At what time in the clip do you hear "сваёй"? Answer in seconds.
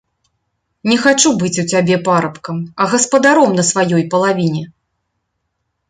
3.71-4.03